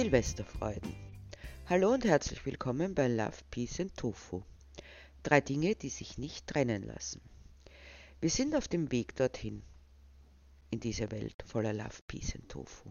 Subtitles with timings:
[0.00, 0.94] Silvesterfreuden.
[1.68, 4.40] Hallo und herzlich willkommen bei Love, Peace and Tofu.
[5.22, 7.20] Drei Dinge, die sich nicht trennen lassen.
[8.18, 9.62] Wir sind auf dem Weg dorthin,
[10.70, 12.88] in diese Welt voller Love, Peace and Tofu.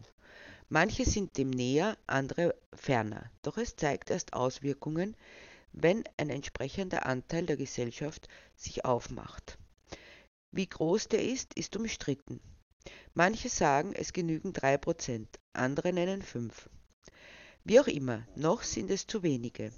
[0.68, 5.18] Manche sind dem näher, andere ferner, doch es zeigt erst Auswirkungen,
[5.74, 9.58] wenn ein entsprechender Anteil der Gesellschaft sich aufmacht.
[10.52, 12.40] Wie groß der ist, ist umstritten.
[13.16, 16.70] Manche sagen, es genügen drei Prozent, andere nennen fünf.
[17.70, 19.72] Wie auch immer, noch sind es zu wenige.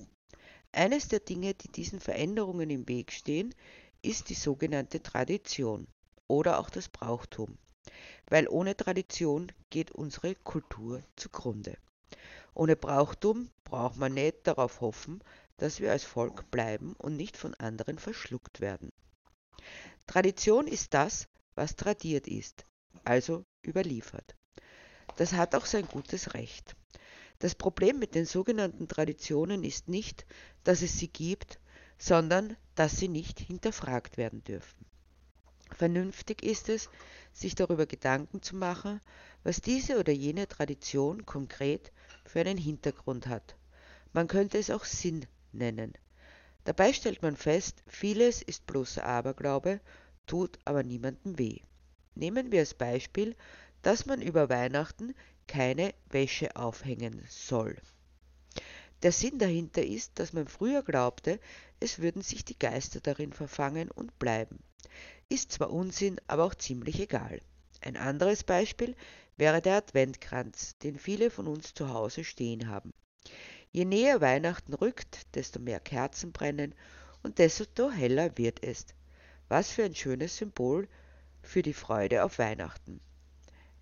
[0.72, 3.54] Eines der Dinge, die diesen Veränderungen im Weg stehen,
[4.02, 5.90] ist die sogenannte Tradition
[6.30, 7.58] oder auch das Brauchtum,
[8.30, 11.77] weil ohne Tradition geht unsere Kultur zugrunde.
[12.54, 15.22] Ohne Brauchtum braucht man nicht darauf hoffen,
[15.58, 18.94] dass wir als Volk bleiben und nicht von anderen verschluckt werden.
[20.08, 22.66] Tradition ist das, was tradiert ist,
[23.03, 24.38] also überliefert.
[25.17, 26.78] Das hat auch sein gutes Recht.
[27.42, 30.28] Das Problem mit den sogenannten Traditionen ist nicht,
[30.64, 31.59] dass es sie gibt,
[31.97, 34.86] sondern dass sie nicht hinterfragt werden dürfen.
[35.72, 36.88] Vernünftig ist es,
[37.34, 39.02] sich darüber Gedanken zu machen,
[39.44, 41.92] was diese oder jene Tradition konkret
[42.25, 43.56] für einen Hintergrund hat.
[44.14, 45.94] Man könnte es auch Sinn nennen.
[46.66, 49.81] Dabei stellt man fest, vieles ist bloßer Aberglaube,
[50.28, 51.58] tut aber niemandem weh.
[52.14, 53.36] Nehmen wir als Beispiel,
[53.81, 55.16] dass man über Weihnachten
[55.52, 57.75] keine Wäsche aufhängen soll.
[59.03, 61.41] Der Sinn dahinter ist, dass man früher glaubte,
[61.81, 64.63] es würden sich die Geister darin verfangen und bleiben.
[65.27, 67.41] Ist zwar Unsinn, aber auch ziemlich egal.
[67.81, 68.95] Ein anderes Beispiel
[69.35, 72.94] wäre der Adventkranz, den viele von uns zu Hause stehen haben.
[73.73, 76.73] Je näher Weihnachten rückt, desto mehr Kerzen brennen
[77.23, 78.85] und desto heller wird es.
[79.49, 80.88] Was für ein schönes Symbol
[81.44, 83.02] für die Freude auf Weihnachten.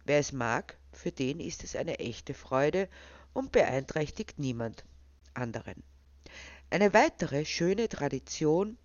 [0.04, 2.90] Wer es mag, für den ist es eine echte Freude
[3.34, 4.84] und beeinträchtigt niemand
[5.34, 5.84] anderen.
[6.70, 8.78] Eine weitere schöne Tradition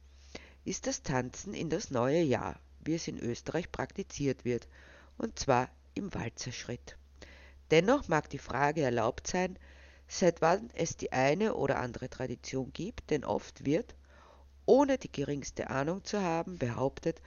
[0.65, 4.69] ist das Tanzen in das neue Jahr, wie es in Österreich praktiziert wird,
[5.19, 6.97] und zwar im Walzerschritt.
[7.71, 9.59] Dennoch mag die Frage erlaubt sein,
[10.07, 13.95] seit wann es die eine oder andere Tradition gibt, denn oft wird,
[14.67, 17.21] ohne die geringste Ahnung zu haben, behauptet,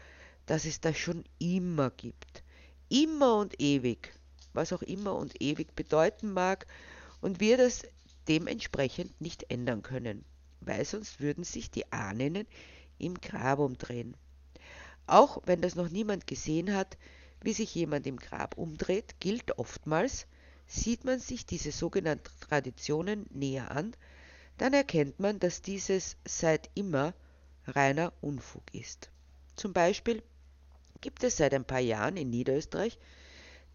[0.46, 2.44] dass es das schon immer gibt.
[2.90, 4.14] Immer und ewig
[4.58, 6.68] was auch immer und ewig bedeuten mag,
[7.22, 7.84] und wir das
[8.28, 10.26] dementsprechend nicht ändern können,
[10.60, 12.46] weil sonst würden sich die Ahnen
[12.98, 14.18] im Grab umdrehen.
[15.06, 16.98] Auch wenn das noch niemand gesehen hat,
[17.42, 20.28] wie sich jemand im Grab umdreht, gilt oftmals,
[20.68, 23.96] sieht man sich diese sogenannten Traditionen näher an,
[24.58, 27.14] dann erkennt man, dass dieses seit immer
[27.68, 29.12] reiner Unfug ist.
[29.56, 30.24] Zum Beispiel
[31.00, 32.98] gibt es seit ein paar Jahren in Niederösterreich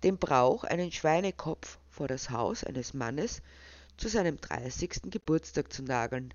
[0.03, 3.43] den Brauch, einen Schweinekopf vor das Haus eines Mannes
[3.97, 5.11] zu seinem 30.
[5.11, 6.35] Geburtstag zu nageln,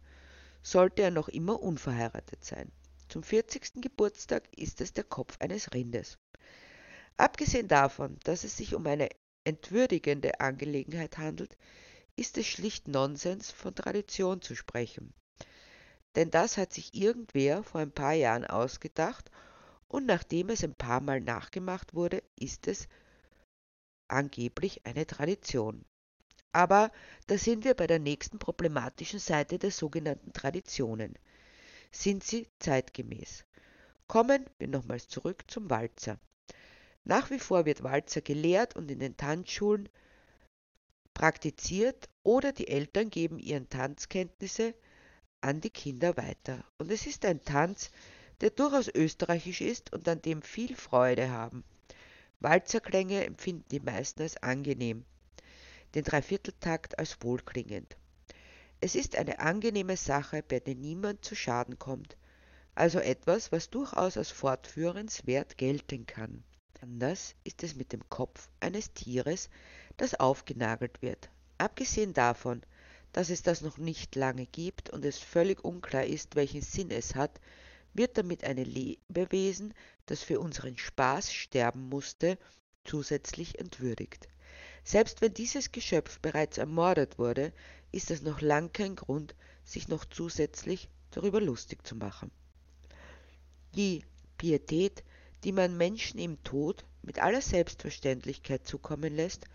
[0.64, 2.72] sollte er noch immer unverheiratet sein.
[3.10, 3.82] Zum 40.
[3.82, 6.18] Geburtstag ist es der Kopf eines Rindes.
[7.18, 9.10] Abgesehen davon, dass es sich um eine
[9.44, 11.58] entwürdigende Angelegenheit handelt,
[12.16, 15.14] ist es schlicht Nonsens, von Tradition zu sprechen.
[16.16, 19.32] Denn das hat sich irgendwer vor ein paar Jahren ausgedacht
[19.88, 22.88] und nachdem es ein paar Mal nachgemacht wurde, ist es
[24.08, 25.86] angeblich eine Tradition.
[26.52, 26.92] Aber
[27.28, 31.18] da sind wir bei der nächsten problematischen Seite der sogenannten Traditionen.
[31.92, 33.46] Sind sie zeitgemäß?
[34.08, 36.20] Kommen wir nochmals zurück zum Walzer.
[37.04, 39.90] Nach wie vor wird Walzer gelehrt und in den Tanzschulen
[41.14, 44.74] praktiziert oder die Eltern geben ihren Tanzkenntnisse
[45.42, 46.64] an die Kinder weiter.
[46.78, 47.92] Und es ist ein Tanz,
[48.42, 51.64] der durchaus österreichisch ist und an dem viel Freude haben.
[52.40, 55.06] Walzerklänge empfinden die meisten als angenehm,
[55.96, 57.98] den Dreivierteltakt als wohlklingend.
[58.80, 62.16] Es ist eine angenehme Sache, bei der niemand zu Schaden kommt,
[62.76, 66.44] also etwas, was durchaus als fortführenswert gelten kann.
[66.82, 69.50] Anders ist es mit dem Kopf eines Tieres,
[69.98, 71.32] das aufgenagelt wird.
[71.58, 72.62] Abgesehen davon,
[73.14, 77.16] dass es das noch nicht lange gibt und es völlig unklar ist, welchen Sinn es
[77.16, 77.42] hat,
[77.96, 79.74] wird damit ein Lebewesen,
[80.08, 82.38] das für unseren Spaß sterben musste,
[82.84, 84.28] zusätzlich entwürdigt.
[84.84, 87.54] Selbst wenn dieses Geschöpf bereits ermordet wurde,
[87.92, 92.32] ist es noch lang kein Grund, sich noch zusätzlich darüber lustig zu machen.
[93.76, 94.04] Die
[94.38, 95.04] Pietät,
[95.44, 99.46] die man Menschen im Tod mit aller Selbstverständlichkeit zukommen lässt,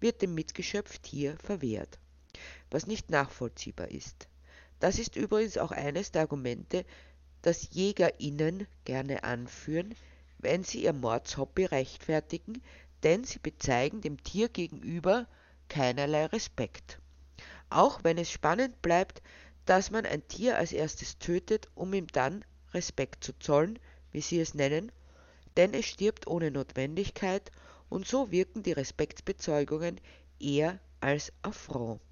[0.00, 1.98] wird dem Mitgeschöpf Tier verwehrt,
[2.70, 4.28] was nicht nachvollziehbar ist.
[4.80, 6.84] Das ist übrigens auch eines der Argumente,
[7.48, 9.94] das JägerInnen gerne anführen,
[10.38, 12.62] wenn sie ihr Mordshobby rechtfertigen,
[13.02, 15.26] denn sie bezeigen dem Tier gegenüber
[15.70, 17.00] keinerlei Respekt.
[17.70, 19.22] auch wenn es spannend bleibt,
[19.64, 23.78] dass man ein Tier als erstes tötet, um ihm dann Respekt zu zollen,
[24.12, 24.92] wie sie es nennen,
[25.56, 27.50] denn es stirbt ohne Notwendigkeit
[27.88, 30.02] und so wirken die Respektsbezeugungen
[30.38, 32.02] eher als Affront.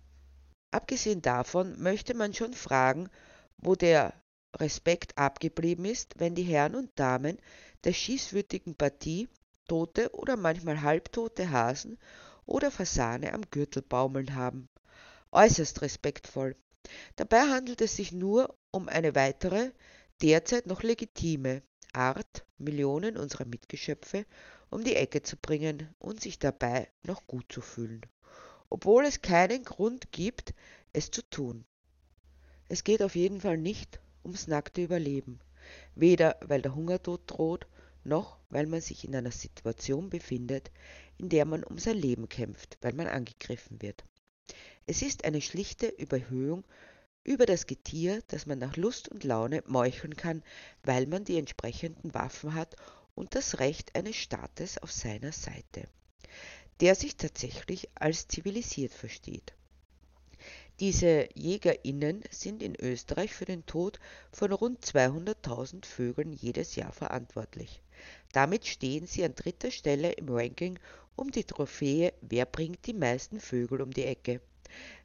[0.70, 3.10] Abgesehen davon möchte man schon fragen,
[3.58, 4.14] wo der
[4.58, 7.38] Respekt abgeblieben ist, wenn die Herren und Damen
[7.84, 9.28] der schießwütigen Partie
[9.68, 11.98] tote oder manchmal halbtote Hasen
[12.46, 14.68] oder Fasane am Gürtel baumeln haben.
[15.32, 16.56] Äußerst respektvoll.
[17.16, 19.72] Dabei handelt es sich nur um eine weitere,
[20.22, 21.62] derzeit noch legitime
[21.92, 24.24] Art, Millionen unserer Mitgeschöpfe
[24.70, 28.02] um die Ecke zu bringen und sich dabei noch gut zu fühlen,
[28.68, 30.54] obwohl es keinen Grund gibt,
[30.92, 31.64] es zu tun.
[32.68, 35.38] Es geht auf jeden Fall nicht ums nackte Überleben,
[35.94, 37.66] weder weil der Hungertod droht,
[38.02, 40.72] noch weil man sich in einer Situation befindet,
[41.16, 44.04] in der man um sein Leben kämpft, weil man angegriffen wird.
[44.86, 46.64] Es ist eine schlichte Überhöhung
[47.24, 50.42] über das Getier, das man nach Lust und Laune meucheln kann,
[50.82, 52.76] weil man die entsprechenden Waffen hat
[53.14, 55.88] und das Recht eines Staates auf seiner Seite,
[56.80, 59.54] der sich tatsächlich als zivilisiert versteht.
[60.78, 63.98] Diese Jägerinnen sind in Österreich für den Tod
[64.30, 67.80] von rund 200.000 Vögeln jedes Jahr verantwortlich.
[68.32, 70.78] Damit stehen sie an dritter Stelle im Ranking
[71.16, 74.42] um die Trophäe Wer bringt die meisten Vögel um die Ecke.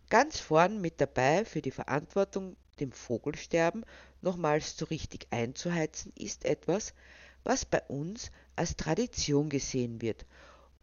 [0.09, 3.85] Ganz vorn mit dabei für die Verantwortung, dem Vogelsterben
[4.21, 6.93] nochmals so richtig einzuheizen, ist etwas,
[7.45, 10.25] was bei uns als Tradition gesehen wird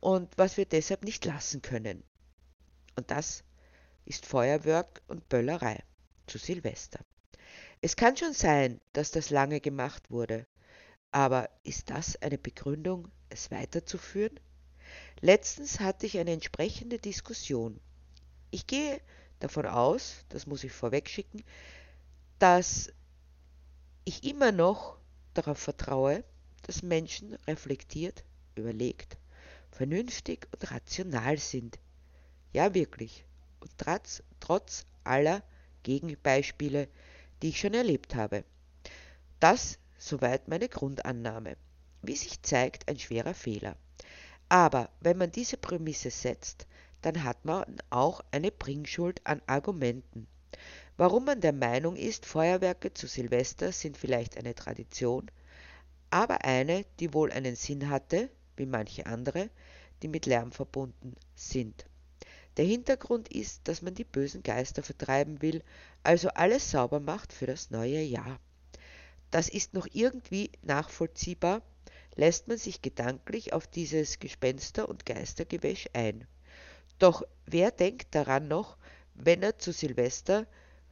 [0.00, 2.02] und was wir deshalb nicht lassen können.
[2.96, 3.44] Und das
[4.08, 5.84] ist Feuerwerk und Böllerei
[6.26, 7.00] zu Silvester.
[7.82, 10.46] Es kann schon sein, dass das lange gemacht wurde,
[11.12, 14.40] aber ist das eine Begründung, es weiterzuführen?
[15.20, 17.80] Letztens hatte ich eine entsprechende Diskussion.
[18.50, 18.98] Ich gehe
[19.40, 21.44] davon aus, das muss ich vorwegschicken,
[22.38, 22.90] dass
[24.06, 24.96] ich immer noch
[25.34, 26.24] darauf vertraue,
[26.62, 29.18] dass Menschen reflektiert, überlegt,
[29.70, 31.78] vernünftig und rational sind.
[32.54, 33.27] Ja, wirklich
[33.60, 35.42] und trotz, trotz aller
[35.82, 36.88] Gegenbeispiele,
[37.42, 38.44] die ich schon erlebt habe.
[39.40, 41.56] Das soweit meine Grundannahme.
[42.02, 43.76] Wie sich zeigt, ein schwerer Fehler.
[44.48, 46.66] Aber wenn man diese Prämisse setzt,
[47.02, 50.26] dann hat man auch eine Bringschuld an Argumenten.
[50.96, 55.30] Warum man der Meinung ist, Feuerwerke zu Silvester sind vielleicht eine Tradition,
[56.10, 59.50] aber eine, die wohl einen Sinn hatte, wie manche andere,
[60.02, 61.86] die mit Lärm verbunden sind.
[62.58, 65.62] Der Hintergrund ist, dass man die bösen Geister vertreiben will,
[66.02, 68.40] also alles sauber macht für das neue Jahr.
[69.30, 71.62] Das ist noch irgendwie nachvollziehbar,
[72.16, 76.26] lässt man sich gedanklich auf dieses Gespenster- und Geistergewäsch ein.
[76.98, 78.76] Doch wer denkt daran noch,
[79.14, 80.44] wenn er zu Silvester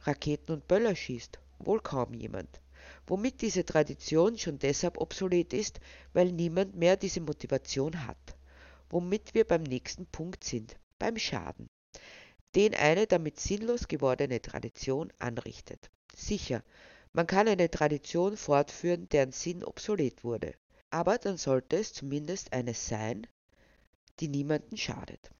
[0.03, 1.37] Raketen und Böller schießt?
[1.59, 2.61] Wohl kaum jemand.
[3.07, 5.81] Womit diese Tradition schon deshalb obsolet ist,
[6.13, 8.37] weil niemand mehr diese Motivation hat.
[8.89, 11.69] Womit wir beim nächsten Punkt sind beim Schaden,
[12.55, 15.89] den eine damit sinnlos gewordene Tradition anrichtet.
[16.15, 16.63] Sicher,
[17.13, 20.53] man kann eine Tradition fortführen, deren Sinn obsolet wurde,
[20.89, 23.27] aber dann sollte es zumindest eine sein,
[24.19, 25.31] die niemanden schadet.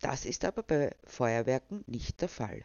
[0.00, 2.64] Das ist aber bei Feuerwerken nicht der Fall.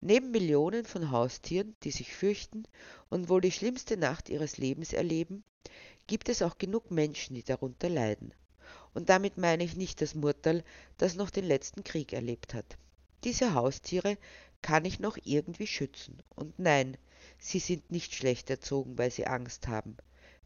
[0.00, 2.64] Neben Millionen von Haustieren, die sich fürchten
[3.10, 5.44] und wohl die schlimmste Nacht ihres Lebens erleben,
[6.06, 8.32] gibt es auch genug Menschen, die darunter leiden.
[8.94, 10.64] Und damit meine ich nicht das Murtal,
[10.98, 12.76] das noch den letzten Krieg erlebt hat.
[13.24, 14.16] Diese Haustiere
[14.62, 16.22] kann ich noch irgendwie schützen.
[16.34, 16.96] Und nein,
[17.38, 19.96] sie sind nicht schlecht erzogen, weil sie Angst haben,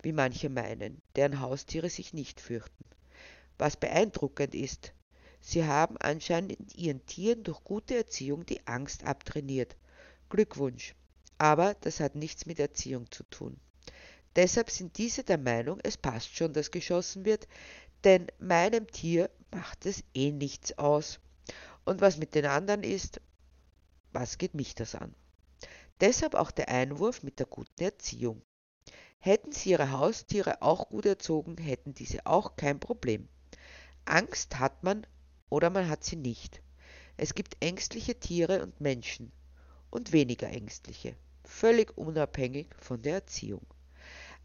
[0.02, 2.84] wie manche meinen, deren Haustiere sich nicht fürchten.
[3.58, 4.92] Was beeindruckend ist,
[5.40, 9.76] sie haben anscheinend ihren Tieren durch gute Erziehung die Angst abtrainiert.
[10.28, 10.94] Glückwunsch.
[11.38, 13.56] Aber das hat nichts mit Erziehung zu tun.
[14.36, 17.46] Deshalb sind diese der Meinung, es passt schon, dass geschossen wird,
[18.04, 21.20] denn meinem Tier macht es eh nichts aus.
[21.84, 23.20] Und was mit den anderen ist,
[24.12, 25.14] was geht mich das an?
[26.00, 28.42] Deshalb auch der Einwurf mit der guten Erziehung.
[29.18, 33.28] Hätten sie ihre Haustiere auch gut erzogen, hätten diese auch kein Problem.
[34.04, 35.06] Angst hat man
[35.49, 36.62] oder man hat sie nicht.
[37.16, 39.32] Es gibt ängstliche Tiere und Menschen
[39.90, 43.66] und weniger ängstliche, völlig unabhängig von der Erziehung.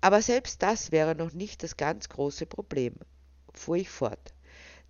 [0.01, 2.95] Aber selbst das wäre noch nicht das ganz große Problem
[3.59, 4.33] fuhr ich fort.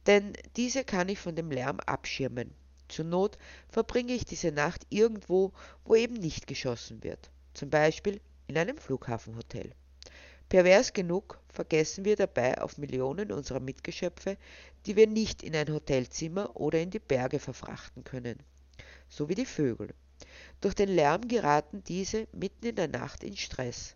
[0.06, 2.54] Denn diese kann ich von dem Lärm abschirmen.
[2.88, 3.38] Zur Not
[3.70, 5.52] verbringe ich diese Nacht irgendwo,
[5.86, 7.30] wo eben nicht geschossen wird.
[7.54, 9.74] Zum Beispiel in einem Flughafenhotel.
[10.50, 14.38] Pervers genug vergessen wir dabei auf Millionen unserer Mitgeschöpfe,
[14.86, 18.40] die wir nicht in ein Hotelzimmer oder in die Berge verfrachten können.
[19.10, 19.94] so wie die Vögel.
[20.62, 23.96] Durch den Lärm geraten diese mitten in der Nacht in Stress.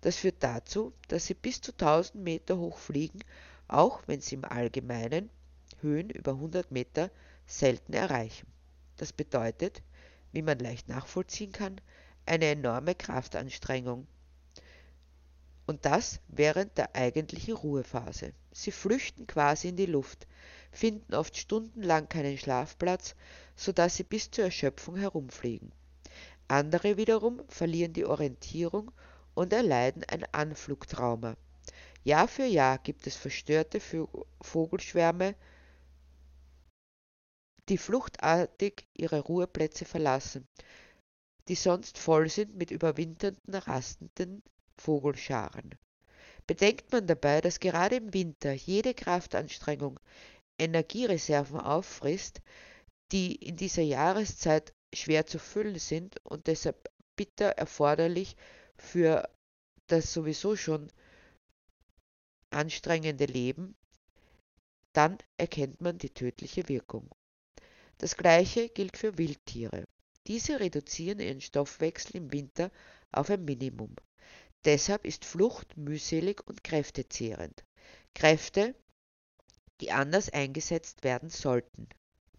[0.00, 3.20] Das führt dazu, dass sie bis zu 1000 Meter hoch fliegen,
[3.68, 5.30] auch wenn sie im Allgemeinen
[5.80, 7.10] Höhen über 100 Meter
[7.46, 8.46] selten erreichen.
[8.96, 9.82] Das bedeutet,
[10.32, 11.80] wie man leicht nachvollziehen kann,
[12.26, 14.06] eine enorme Kraftanstrengung.
[15.66, 18.32] Und das während der eigentlichen Ruhephase.
[18.52, 20.26] Sie flüchten quasi in die Luft,
[20.70, 23.14] finden oft stundenlang keinen Schlafplatz,
[23.56, 25.72] sodass sie bis zur Erschöpfung herumfliegen.
[26.48, 28.90] Andere wiederum verlieren die Orientierung
[29.34, 31.36] und erleiden ein Anflugtrauma.
[32.04, 33.80] Jahr für Jahr gibt es verstörte
[34.42, 35.34] Vogelschwärme,
[37.70, 40.46] die fluchtartig ihre Ruheplätze verlassen,
[41.48, 44.42] die sonst voll sind mit überwinternden, rastenden
[44.76, 45.74] Vogelscharen.
[46.46, 49.98] Bedenkt man dabei, dass gerade im Winter jede Kraftanstrengung
[50.58, 52.42] Energiereserven auffrisst,
[53.12, 58.36] die in dieser Jahreszeit schwer zu füllen sind und deshalb bitter erforderlich
[58.76, 59.28] für
[59.86, 60.90] das sowieso schon
[62.54, 63.74] anstrengende Leben,
[64.92, 67.10] dann erkennt man die tödliche Wirkung.
[67.98, 69.84] Das gleiche gilt für Wildtiere.
[70.26, 72.70] Diese reduzieren ihren Stoffwechsel im Winter
[73.12, 73.94] auf ein Minimum.
[74.64, 77.64] Deshalb ist Flucht mühselig und kräftezehrend.
[78.14, 78.74] Kräfte,
[79.80, 81.88] die anders eingesetzt werden sollten.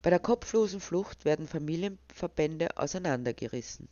[0.02, 3.88] Bei der kopflosen Flucht werden Familienverbände auseinandergerissen.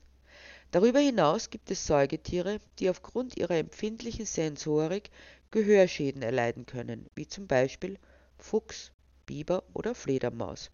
[0.71, 5.11] Darüber hinaus gibt es Säugetiere, die aufgrund ihrer empfindlichen Sensorik
[5.53, 8.00] Gehörschäden erleiden können, wie zum Beispiel
[8.39, 8.91] Fuchs,
[9.27, 10.72] Biber oder Fledermaus.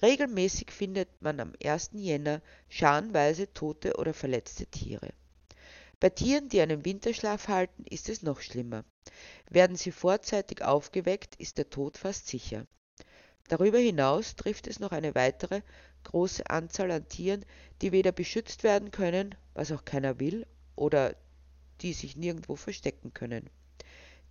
[0.00, 1.90] Regelmäßig findet man am 1.
[1.92, 2.40] Jänner
[2.70, 5.10] scharenweise tote oder verletzte Tiere.
[6.00, 8.86] Bei Tieren, die einen Winterschlaf halten, ist es noch schlimmer.
[9.50, 12.66] Werden sie vorzeitig aufgeweckt, ist der Tod fast sicher.
[13.48, 15.60] Darüber hinaus trifft es noch eine weitere
[16.04, 17.44] große Anzahl an Tieren,
[17.82, 21.14] die weder beschützt werden können, was auch keiner will, oder
[21.82, 23.50] die sich nirgendwo verstecken können.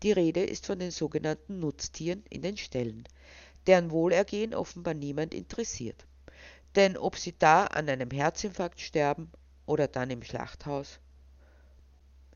[0.03, 3.03] Die Rede ist von den sogenannten Nutztieren in den Ställen,
[3.67, 6.05] deren Wohlergehen offenbar niemand interessiert.
[6.75, 9.31] Denn ob sie da an einem Herzinfarkt sterben
[9.65, 10.99] oder dann im Schlachthaus,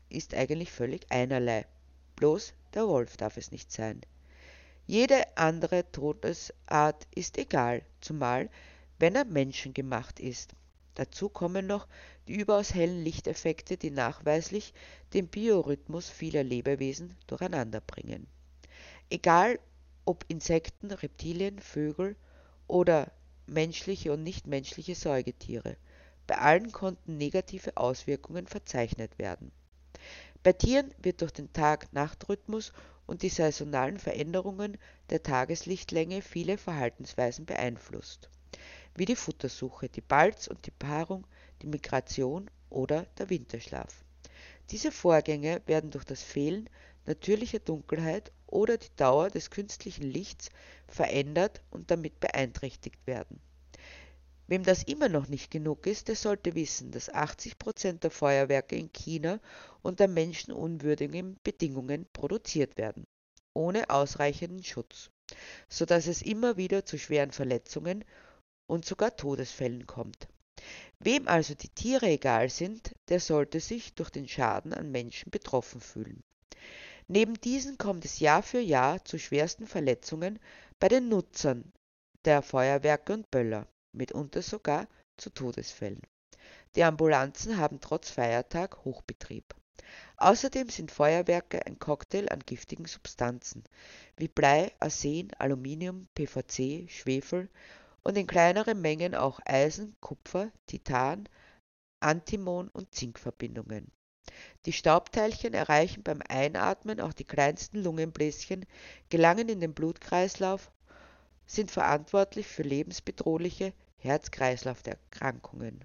[0.08, 1.66] ist eigentlich völlig einerlei.
[2.16, 4.00] Bloß der Wolf darf es nicht sein.
[4.86, 8.50] Jede andere Todesart ist egal, zumal
[8.98, 10.54] wenn er menschengemacht ist.
[10.94, 11.88] Dazu kommen noch
[12.28, 14.72] die überaus hellen Lichteffekte, die nachweislich
[15.12, 18.26] den Biorhythmus vieler Lebewesen durcheinanderbringen.
[19.10, 19.58] Egal
[20.04, 22.16] ob Insekten, Reptilien, Vögel
[22.66, 23.10] oder
[23.46, 25.76] menschliche und nichtmenschliche Säugetiere,
[26.26, 29.52] bei allen konnten negative Auswirkungen verzeichnet werden.
[30.42, 32.72] Bei Tieren wird durch den Tag-Nacht-Rhythmus
[33.06, 34.78] und die saisonalen Veränderungen
[35.10, 38.30] der Tageslichtlänge viele Verhaltensweisen beeinflusst,
[38.94, 41.26] wie die Futtersuche, die Balz und die Paarung,
[41.62, 44.04] die Migration oder der Winterschlaf.
[44.70, 46.68] Diese Vorgänge werden durch das Fehlen
[47.06, 50.48] natürlicher Dunkelheit oder die Dauer des künstlichen Lichts
[50.88, 53.40] verändert und damit beeinträchtigt werden
[54.46, 58.76] Wem das immer noch nicht genug ist, der sollte wissen, dass 80 Prozent der Feuerwerke
[58.76, 59.40] in China
[59.80, 63.06] unter menschenunwürdigen Bedingungen produziert werden,
[63.54, 65.10] ohne ausreichenden Schutz,
[65.70, 68.04] so dass es immer wieder zu schweren Verletzungen
[68.74, 70.28] und sogar Todesfällen kommt.
[70.98, 75.80] Wem also die Tiere egal sind, der sollte sich durch den Schaden an Menschen betroffen
[75.80, 76.22] fühlen.
[77.06, 80.38] Neben diesen kommt es Jahr für Jahr zu schwersten Verletzungen
[80.78, 81.72] bei den Nutzern
[82.24, 84.88] der Feuerwerke und Böller mitunter sogar
[85.18, 86.00] zu Todesfällen.
[86.74, 89.54] Die Ambulanzen haben trotz Feiertag Hochbetrieb.
[90.16, 93.62] Außerdem sind Feuerwerke ein Cocktail an giftigen Substanzen
[94.16, 97.48] wie Blei, Arsen, Aluminium, PVC, Schwefel
[98.04, 101.28] und in kleineren Mengen auch Eisen, Kupfer, Titan,
[102.00, 103.90] Antimon und Zinkverbindungen.
[104.66, 108.66] Die Staubteilchen erreichen beim Einatmen auch die kleinsten Lungenbläschen,
[109.08, 110.70] gelangen in den Blutkreislauf,
[111.46, 115.84] sind verantwortlich für lebensbedrohliche Herz-Kreislauf-Erkrankungen.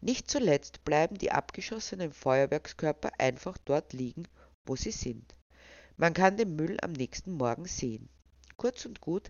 [0.00, 4.24] Nicht zuletzt bleiben die abgeschossenen Feuerwerkskörper einfach dort liegen,
[4.66, 5.36] wo sie sind.
[5.96, 8.08] Man kann den Müll am nächsten Morgen sehen.
[8.56, 9.28] Kurz und gut,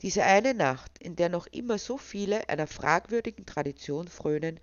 [0.00, 4.60] diese eine Nacht, in der noch immer so viele einer fragwürdigen Tradition frönen,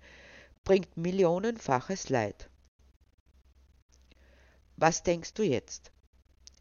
[0.64, 2.48] bringt millionenfaches Leid.
[4.76, 5.92] Was denkst du jetzt?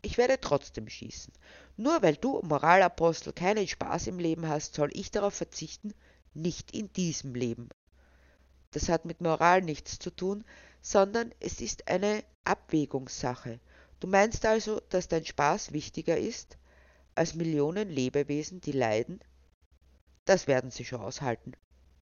[0.01, 1.33] Ich werde trotzdem schießen.
[1.77, 5.93] Nur weil du, Moralapostel, keinen Spaß im Leben hast, soll ich darauf verzichten,
[6.33, 7.69] nicht in diesem Leben.
[8.71, 10.43] Das hat mit Moral nichts zu tun,
[10.81, 13.59] sondern es ist eine Abwägungssache.
[13.99, 16.57] Du meinst also, dass dein Spaß wichtiger ist
[17.15, 19.19] als Millionen Lebewesen, die leiden?
[20.25, 21.53] Das werden sie schon aushalten.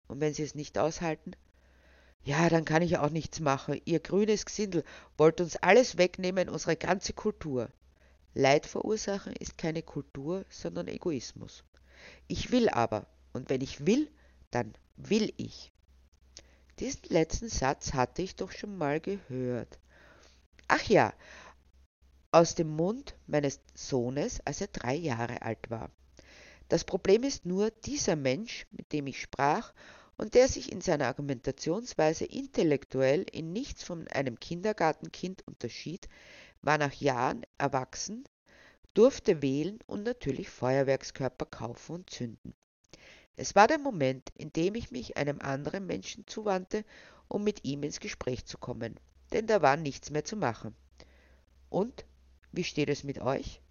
[0.08, 1.36] Und wenn Sie es nicht aushalten?
[2.24, 3.82] Ja, dann kann ich auch nichts machen.
[3.86, 4.84] Ihr grünes Gesindel
[5.18, 7.70] wollt uns alles wegnehmen, unsere ganze Kultur.
[8.34, 11.64] Leid verursachen ist keine Kultur, sondern Egoismus.
[12.28, 14.10] Ich will aber, und wenn ich will,
[14.52, 15.72] dann will ich.
[16.80, 19.80] Diesen letzten Satz hatte ich doch schon mal gehört.
[20.68, 21.14] Ach ja,
[22.34, 25.92] aus dem Mund meines Sohnes, als er drei Jahre alt war.
[26.68, 29.74] Das Problem ist nur, dieser Mensch, mit dem ich sprach
[30.18, 36.10] und der sich in seiner Argumentationsweise intellektuell in nichts von einem Kindergartenkind unterschied,
[36.64, 38.24] war nach Jahren erwachsen,
[38.96, 42.56] durfte wählen und natürlich Feuerwerkskörper kaufen und zünden.
[43.36, 46.84] Es war der Moment, in dem ich mich einem anderen Menschen zuwandte,
[47.28, 49.00] um mit ihm ins Gespräch zu kommen,
[49.34, 50.76] denn da war nichts mehr zu machen.
[51.70, 52.06] Und
[52.54, 53.62] wie steht es mit euch?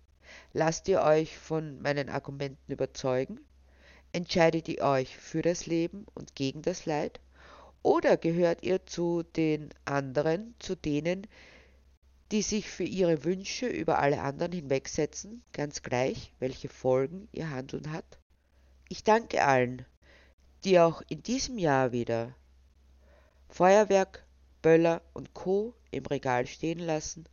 [0.52, 3.40] Lasst ihr euch von meinen Argumenten überzeugen?
[4.12, 7.20] Entscheidet ihr euch für das Leben und gegen das Leid?
[7.82, 11.26] Oder gehört ihr zu den anderen, zu denen,
[12.32, 17.92] die sich für ihre Wünsche über alle anderen hinwegsetzen, ganz gleich, welche Folgen ihr Handeln
[17.92, 18.18] hat?
[18.88, 19.86] Ich danke allen,
[20.64, 22.34] die auch in diesem Jahr wieder
[23.48, 24.26] Feuerwerk,
[24.60, 25.74] Böller und Co.
[25.90, 27.28] im Regal stehen lassen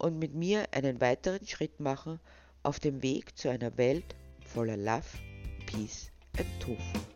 [0.00, 2.18] und mit mir einen weiteren Schritt machen
[2.62, 5.04] auf dem Weg zu einer Welt voller Love,
[5.66, 7.09] Peace and Tofu.